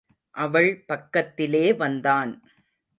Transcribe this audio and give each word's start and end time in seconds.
அவள் 0.35 0.83
பக்கத்திலே 0.87 1.73
வந்தான். 1.73 2.43